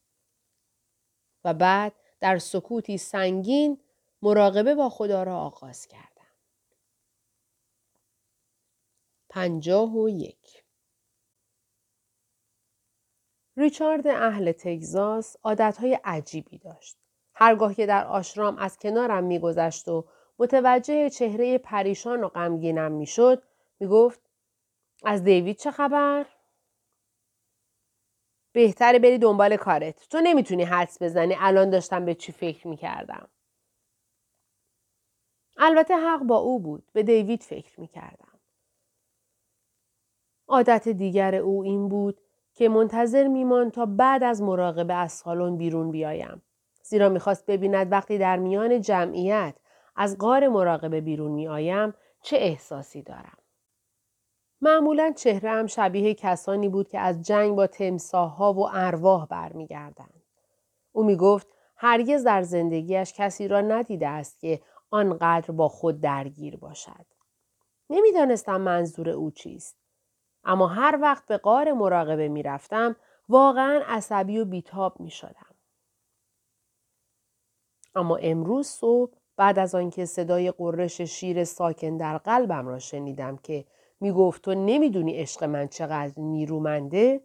و 1.45 1.53
بعد 1.53 1.93
در 2.19 2.37
سکوتی 2.37 2.97
سنگین 2.97 3.79
مراقبه 4.21 4.75
با 4.75 4.89
خدا 4.89 5.23
را 5.23 5.39
آغاز 5.39 5.87
کردم. 5.87 6.18
پنجاه 9.29 9.97
و 9.97 10.09
یک. 10.09 10.63
ریچارد 13.57 14.07
اهل 14.07 14.51
تگزاس 14.51 15.35
عادتهای 15.43 15.99
عجیبی 16.03 16.57
داشت. 16.57 16.97
هرگاه 17.33 17.73
که 17.73 17.85
در 17.85 18.07
آشرام 18.07 18.57
از 18.57 18.77
کنارم 18.77 19.23
میگذشت 19.23 19.87
و 19.87 20.05
متوجه 20.39 21.09
چهره 21.09 21.57
پریشان 21.57 22.23
و 22.23 22.27
غمگینم 22.27 22.91
می‌شد 22.91 23.43
می‌گفت 23.79 24.19
از 25.03 25.23
دیوید 25.23 25.57
چه 25.57 25.71
خبر؟ 25.71 26.25
بهتره 28.53 28.99
بری 28.99 29.17
دنبال 29.17 29.57
کارت. 29.57 30.09
تو 30.09 30.21
نمی‌تونی 30.23 30.63
حدس 30.63 31.01
بزنی 31.01 31.35
الان 31.39 31.69
داشتم 31.69 32.05
به 32.05 32.15
چی 32.15 32.31
فکر 32.31 32.67
می‌کردم. 32.67 33.29
البته 35.57 35.95
حق 35.95 36.23
با 36.23 36.37
او 36.37 36.59
بود. 36.59 36.89
به 36.93 37.03
دیوید 37.03 37.43
فکر 37.43 37.79
می‌کردم. 37.79 38.38
عادت 40.49 40.89
دیگر 40.89 41.35
او 41.35 41.63
این 41.63 41.89
بود 41.89 42.21
که 42.53 42.69
منتظر 42.69 43.27
میمان 43.27 43.69
تا 43.71 43.85
بعد 43.85 44.23
از 44.23 44.41
مراقبه 44.41 44.93
از 44.93 45.11
سالن 45.11 45.57
بیرون 45.57 45.91
بیایم. 45.91 46.41
زیرا 46.83 47.09
می‌خواست 47.09 47.45
ببیند 47.45 47.91
وقتی 47.91 48.17
در 48.17 48.37
میان 48.37 48.81
جمعیت 48.81 49.55
از 49.95 50.17
غار 50.17 50.47
مراقبه 50.47 51.01
بیرون 51.01 51.31
میآیم 51.31 51.93
چه 52.21 52.37
احساسی 52.37 53.01
دارم. 53.01 53.37
معمولا 54.61 55.13
چهرهام 55.15 55.67
شبیه 55.67 56.13
کسانی 56.13 56.69
بود 56.69 56.87
که 56.87 56.99
از 56.99 57.21
جنگ 57.21 57.55
با 57.55 57.67
تمساهها 57.67 58.53
و 58.53 58.69
ارواح 58.71 59.27
برمیگردند. 59.27 60.23
او 60.91 61.03
می‌گفت 61.03 61.47
هرگز 61.75 62.23
در 62.23 62.41
زندگیش 62.41 63.13
کسی 63.13 63.47
را 63.47 63.61
ندیده 63.61 64.07
است 64.07 64.39
که 64.39 64.61
آنقدر 64.91 65.51
با 65.51 65.67
خود 65.67 66.01
درگیر 66.01 66.57
باشد. 66.57 67.05
نمی‌دانستم 67.89 68.61
منظور 68.61 69.09
او 69.09 69.31
چیست. 69.31 69.75
اما 70.49 70.67
هر 70.67 70.99
وقت 71.01 71.25
به 71.25 71.37
قار 71.37 71.73
مراقبه 71.73 72.27
می‌رفتم 72.27 72.95
واقعا 73.29 73.81
عصبی 73.87 74.39
و 74.39 74.45
بیتاب 74.45 74.99
می 74.99 75.09
شدم. 75.09 75.55
اما 77.95 78.15
امروز 78.15 78.67
صبح 78.67 79.13
بعد 79.37 79.59
از 79.59 79.75
آنکه 79.75 80.05
صدای 80.05 80.51
قررش 80.51 81.01
شیر 81.01 81.43
ساکن 81.43 81.97
در 81.97 82.17
قلبم 82.17 82.67
را 82.67 82.79
شنیدم 82.79 83.37
که 83.37 83.65
می 83.99 84.11
گفت 84.11 84.41
تو 84.41 84.53
نمی‌دونی 84.53 85.17
عشق 85.17 85.43
من 85.43 85.67
چقدر 85.67 86.13
نیرومنده 86.17 87.21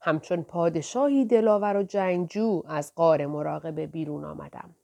همچون 0.00 0.42
پادشاهی 0.42 1.24
دلاور 1.24 1.76
و 1.76 1.82
جنگجو 1.82 2.62
از 2.66 2.94
قار 2.94 3.26
مراقبه 3.26 3.86
بیرون 3.86 4.24
آمدم. 4.24 4.76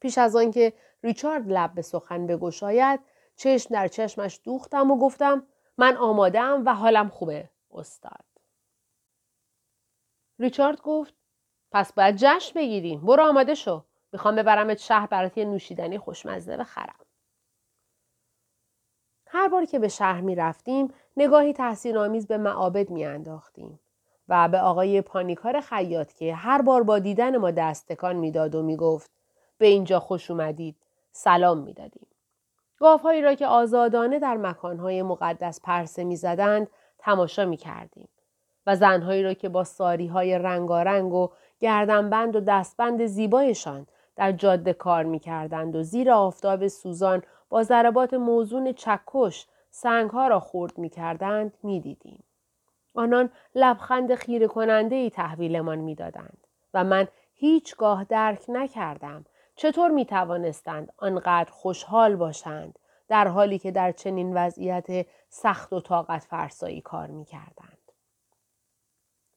پیش 0.00 0.18
از 0.18 0.36
آنکه 0.36 0.72
ریچارد 1.02 1.52
لب 1.52 1.74
به 1.74 1.82
سخن 1.82 2.26
بگشاید 2.26 3.00
چشم 3.36 3.74
در 3.74 3.88
چشمش 3.88 4.40
دوختم 4.44 4.90
و 4.90 4.98
گفتم 4.98 5.46
من 5.78 5.96
آمادم 5.96 6.62
و 6.66 6.74
حالم 6.74 7.08
خوبه 7.08 7.50
استاد. 7.72 8.24
ریچارد 10.38 10.80
گفت 10.82 11.14
پس 11.72 11.92
باید 11.92 12.16
جشن 12.16 12.52
بگیریم. 12.54 13.00
برو 13.00 13.22
آماده 13.22 13.54
شو. 13.54 13.84
می‌خوام 14.12 14.36
ببرمت 14.36 14.78
شهر 14.78 15.06
برات 15.06 15.38
یه 15.38 15.44
نوشیدنی 15.44 15.98
خوشمزه 15.98 16.56
بخرم. 16.56 17.06
هر 19.26 19.48
بار 19.48 19.64
که 19.64 19.78
به 19.78 19.88
شهر 19.88 20.20
می 20.20 20.34
رفتیم 20.34 20.94
نگاهی 21.16 21.52
تحسین 21.52 21.96
آمیز 21.96 22.26
به 22.26 22.38
معابد 22.38 22.90
می 22.90 23.04
انداختیم 23.04 23.80
و 24.28 24.48
به 24.48 24.58
آقای 24.58 25.00
پانیکار 25.00 25.60
خیاط 25.60 26.12
که 26.12 26.34
هر 26.34 26.62
بار 26.62 26.82
با 26.82 26.98
دیدن 26.98 27.36
ما 27.36 27.50
دستکان 27.50 28.16
می‌داد 28.16 28.54
و 28.54 28.62
می‌گفت 28.62 29.10
به 29.58 29.66
اینجا 29.66 30.00
خوش 30.00 30.30
اومدید 30.30 30.76
سلام 31.12 31.58
می‌دادیم. 31.58 32.06
گاوهایی 32.78 33.22
را 33.22 33.34
که 33.34 33.46
آزادانه 33.46 34.18
در 34.18 34.36
مکانهای 34.36 35.02
مقدس 35.02 35.60
پرسه 35.60 36.04
می‌زدند 36.04 36.70
تماشا 36.98 37.44
می 37.44 37.56
کردیم 37.56 38.08
و 38.66 38.76
زنهایی 38.76 39.22
را 39.22 39.34
که 39.34 39.48
با 39.48 39.64
ساریهای 39.64 40.38
رنگارنگ 40.38 41.12
و 41.12 41.30
گردنبند 41.60 42.36
و 42.36 42.40
دستبند 42.40 43.06
زیبایشان 43.06 43.86
در 44.16 44.32
جاده 44.32 44.72
کار 44.72 45.04
می 45.04 45.18
کردند 45.18 45.76
و 45.76 45.82
زیر 45.82 46.10
آفتاب 46.10 46.66
سوزان 46.66 47.22
با 47.48 47.62
ضربات 47.62 48.14
موزون 48.14 48.72
چکش 48.72 49.46
سنگها 49.70 50.28
را 50.28 50.40
خورد 50.40 50.78
می 50.78 50.88
کردند. 50.88 51.52
آنان 52.94 53.30
لبخند 53.54 54.14
خیره 54.14 54.46
کننده 54.46 54.96
ای 54.96 55.10
تحویلمان 55.10 55.78
می 55.78 55.94
دادند 55.94 56.46
و 56.74 56.84
من 56.84 57.08
هیچگاه 57.34 58.04
درک 58.04 58.44
نکردم 58.48 59.24
چطور 59.56 59.90
می 59.90 60.04
توانستند 60.04 60.92
آنقدر 60.96 61.50
خوشحال 61.50 62.16
باشند 62.16 62.78
در 63.08 63.28
حالی 63.28 63.58
که 63.58 63.70
در 63.70 63.92
چنین 63.92 64.36
وضعیت 64.36 65.06
سخت 65.28 65.72
و 65.72 65.80
طاقت 65.80 66.24
فرسایی 66.24 66.80
کار 66.80 67.06
می 67.06 67.24
کردند. 67.24 67.92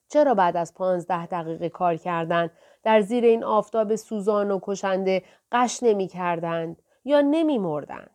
چرا 0.10 0.34
بعد 0.34 0.58
از 0.58 0.74
پانزده 0.74 1.26
دقیقه 1.26 1.70
کار 1.70 1.96
کردن 1.96 2.50
در 2.84 3.02
زیر 3.02 3.24
این 3.24 3.44
آفتاب 3.44 3.96
سوزان 3.96 4.52
و 4.52 4.60
کشنده 4.62 5.24
قش 5.52 5.84
نمی 5.84 6.08
کردند 6.08 6.82
یا 7.06 7.22
نمی 7.22 7.58
مردند؟ 7.58 8.12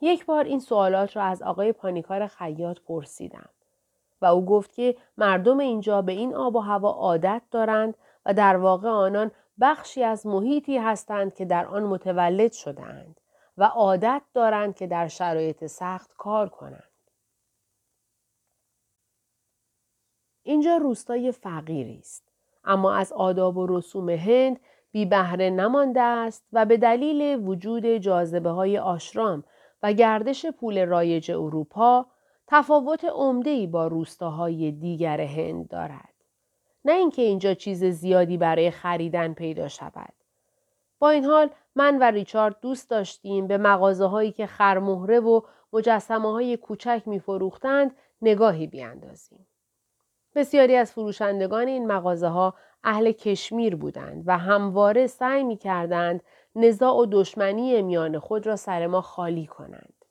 یک 0.00 0.26
بار 0.26 0.44
این 0.44 0.60
سوالات 0.60 1.16
را 1.16 1.22
از 1.22 1.42
آقای 1.42 1.72
پانیکار 1.72 2.26
خیاط 2.26 2.78
پرسیدم 2.80 3.48
و 4.22 4.26
او 4.26 4.44
گفت 4.46 4.72
که 4.72 4.96
مردم 5.18 5.58
اینجا 5.58 6.02
به 6.02 6.12
این 6.12 6.34
آب 6.34 6.56
و 6.56 6.60
هوا 6.60 6.90
عادت 6.90 7.42
دارند 7.50 7.94
و 8.26 8.34
در 8.34 8.56
واقع 8.56 8.88
آنان 8.88 9.30
بخشی 9.60 10.04
از 10.04 10.26
محیطی 10.26 10.78
هستند 10.78 11.34
که 11.34 11.44
در 11.44 11.66
آن 11.66 11.82
متولد 11.82 12.52
شدهاند 12.52 13.20
و 13.58 13.64
عادت 13.64 14.22
دارند 14.34 14.74
که 14.74 14.86
در 14.86 15.08
شرایط 15.08 15.66
سخت 15.66 16.10
کار 16.16 16.48
کنند. 16.48 16.82
اینجا 20.42 20.76
روستای 20.76 21.32
فقیری 21.32 21.98
است 21.98 22.32
اما 22.64 22.94
از 22.94 23.12
آداب 23.12 23.56
و 23.56 23.66
رسوم 23.66 24.10
هند 24.10 24.60
بی 24.92 25.06
بهره 25.06 25.50
نمانده 25.50 26.02
است 26.02 26.46
و 26.52 26.64
به 26.64 26.76
دلیل 26.76 27.48
وجود 27.48 27.86
جاذبه 27.86 28.50
های 28.50 28.78
آشرام 28.78 29.44
و 29.82 29.92
گردش 29.92 30.46
پول 30.46 30.86
رایج 30.86 31.30
اروپا 31.30 32.06
تفاوت 32.46 33.04
عمده 33.04 33.66
با 33.66 33.86
روستاهای 33.86 34.72
دیگر 34.72 35.20
هند 35.20 35.68
دارد. 35.68 36.15
نه 36.86 36.92
اینکه 36.92 37.22
اینجا 37.22 37.54
چیز 37.54 37.84
زیادی 37.84 38.36
برای 38.36 38.70
خریدن 38.70 39.34
پیدا 39.34 39.68
شود. 39.68 40.12
با 40.98 41.10
این 41.10 41.24
حال 41.24 41.50
من 41.74 41.98
و 41.98 42.02
ریچارد 42.02 42.56
دوست 42.60 42.90
داشتیم 42.90 43.46
به 43.46 43.58
مغازه 43.58 44.04
هایی 44.04 44.32
که 44.32 44.46
خرمهره 44.46 45.20
و 45.20 45.40
مجسمه 45.72 46.32
های 46.32 46.56
کوچک 46.56 47.02
می 47.06 47.20
فروختند 47.20 47.96
نگاهی 48.22 48.66
بیاندازیم. 48.66 49.46
بسیاری 50.34 50.76
از 50.76 50.92
فروشندگان 50.92 51.66
این 51.66 51.86
مغازه 51.86 52.28
ها 52.28 52.54
اهل 52.84 53.12
کشمیر 53.12 53.76
بودند 53.76 54.22
و 54.26 54.38
همواره 54.38 55.06
سعی 55.06 55.44
می 55.44 55.56
کردند 55.56 56.22
نزاع 56.54 56.96
و 56.96 57.06
دشمنی 57.06 57.82
میان 57.82 58.18
خود 58.18 58.46
را 58.46 58.56
سر 58.56 58.86
ما 58.86 59.00
خالی 59.00 59.46
کنند. 59.46 60.04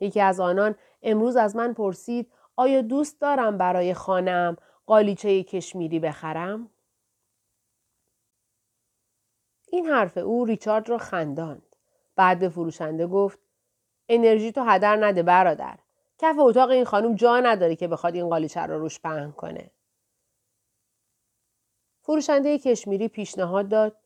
یکی 0.00 0.20
از 0.20 0.40
آنان 0.40 0.74
امروز 1.02 1.36
از 1.36 1.56
من 1.56 1.72
پرسید 1.72 2.32
آیا 2.56 2.82
دوست 2.82 3.20
دارم 3.20 3.58
برای 3.58 3.94
خانم 3.94 4.56
قالیچه 4.88 5.42
کشمیری 5.42 6.00
بخرم؟ 6.00 6.70
این 9.66 9.86
حرف 9.86 10.16
او 10.18 10.44
ریچارد 10.44 10.88
را 10.88 10.98
خنداند. 10.98 11.76
بعد 12.16 12.38
به 12.38 12.48
فروشنده 12.48 13.06
گفت 13.06 13.38
انرژی 14.08 14.52
تو 14.52 14.62
هدر 14.62 14.96
نده 14.96 15.22
برادر. 15.22 15.78
کف 16.18 16.36
اتاق 16.38 16.70
این 16.70 16.84
خانم 16.84 17.14
جا 17.14 17.40
نداره 17.40 17.76
که 17.76 17.88
بخواد 17.88 18.14
این 18.14 18.28
قالیچه 18.28 18.66
را 18.66 18.76
روش 18.76 19.00
پهن 19.00 19.32
کنه. 19.32 19.70
فروشنده 22.02 22.58
کشمیری 22.58 23.08
پیشنهاد 23.08 23.68
داد 23.68 23.96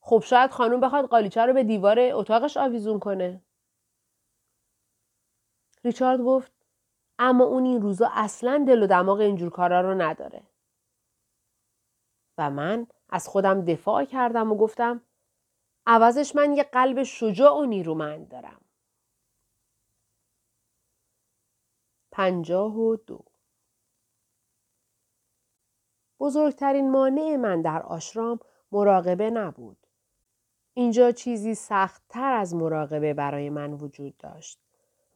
خب 0.00 0.22
شاید 0.26 0.50
خانم 0.50 0.80
بخواد 0.80 1.04
قالیچه 1.04 1.46
رو 1.46 1.52
به 1.52 1.64
دیوار 1.64 1.98
اتاقش 2.00 2.56
آویزون 2.56 2.98
کنه. 2.98 3.42
ریچارد 5.84 6.20
گفت 6.20 6.53
اما 7.18 7.44
اون 7.44 7.64
این 7.64 7.82
روزا 7.82 8.10
اصلا 8.12 8.64
دل 8.68 8.82
و 8.82 8.86
دماغ 8.86 9.18
اینجور 9.20 9.50
کارا 9.50 9.80
رو 9.80 9.94
نداره. 10.02 10.42
و 12.38 12.50
من 12.50 12.86
از 13.08 13.28
خودم 13.28 13.64
دفاع 13.64 14.04
کردم 14.04 14.52
و 14.52 14.56
گفتم 14.56 15.02
عوضش 15.86 16.36
من 16.36 16.56
یه 16.56 16.62
قلب 16.62 17.02
شجاع 17.02 17.58
و 17.58 17.64
نیرومند 17.64 18.28
دارم. 18.28 18.60
پنجاه 22.12 22.76
و 22.76 22.96
دو 22.96 23.24
بزرگترین 26.20 26.90
مانع 26.90 27.36
من 27.36 27.62
در 27.62 27.82
آشرام 27.82 28.40
مراقبه 28.72 29.30
نبود. 29.30 29.86
اینجا 30.74 31.12
چیزی 31.12 31.54
سختتر 31.54 32.32
از 32.32 32.54
مراقبه 32.54 33.14
برای 33.14 33.50
من 33.50 33.72
وجود 33.72 34.16
داشت 34.16 34.63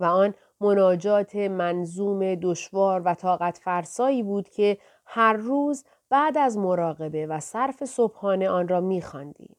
و 0.01 0.05
آن 0.05 0.35
مناجات 0.61 1.37
منظوم 1.37 2.35
دشوار 2.35 3.03
و 3.05 3.15
طاقت 3.15 3.59
فرسایی 3.59 4.23
بود 4.23 4.49
که 4.49 4.79
هر 5.07 5.33
روز 5.33 5.85
بعد 6.11 6.39
از 6.39 6.59
مراقبه 6.59 7.27
و 7.27 7.41
صرف 7.41 7.85
صبحانه 7.85 8.49
آن 8.49 8.69
را 8.69 8.81
میخواندیم 8.81 9.57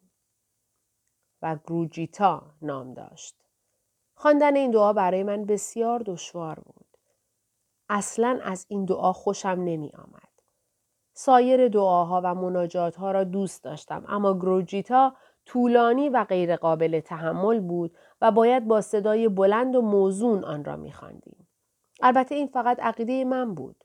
و 1.42 1.58
گروجیتا 1.68 2.54
نام 2.62 2.94
داشت. 2.94 3.36
خواندن 4.16 4.56
این 4.56 4.72
دعا 4.72 4.94
برای 4.94 5.24
من 5.24 5.46
بسیار 5.46 6.00
دشوار 6.06 6.60
بود. 6.60 6.98
اصلا 7.90 8.40
از 8.44 8.66
این 8.70 8.86
دعا 8.86 9.14
خوشم 9.14 9.48
نمی 9.50 9.92
آمد. 9.98 10.30
سایر 11.14 11.68
دعاها 11.68 12.22
و 12.24 12.36
مناجات 12.36 12.96
ها 12.96 13.12
را 13.12 13.24
دوست 13.24 13.64
داشتم 13.64 14.06
اما 14.08 14.34
گروجیتا 14.34 15.16
طولانی 15.50 16.10
و 16.10 16.24
غیرقابل 16.24 17.00
تحمل 17.00 17.60
بود 17.60 17.98
و 18.22 18.32
باید 18.32 18.68
با 18.68 18.82
صدای 18.82 19.30
بلند 19.30 19.76
و 19.76 19.82
موزون 19.82 20.44
آن 20.44 20.66
را 20.66 20.76
میخواندیم. 20.76 21.48
البته 22.02 22.36
این 22.36 22.48
فقط 22.48 22.80
عقیده 22.80 23.26
من 23.26 23.56
بود. 23.56 23.84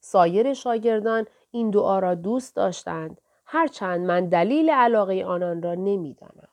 سایر 0.00 0.54
شاگردان 0.54 1.26
این 1.50 1.70
دعا 1.70 1.98
را 1.98 2.14
دوست 2.14 2.56
داشتند 2.56 3.20
هرچند 3.46 4.06
من 4.06 4.28
دلیل 4.28 4.70
علاقه 4.70 5.24
آنان 5.24 5.62
را 5.62 5.74
نمی‌دانم. 5.74 6.48